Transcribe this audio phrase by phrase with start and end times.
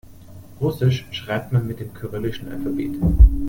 [0.59, 2.95] Russisch schreibt man mit dem kyrillischen Alphabet.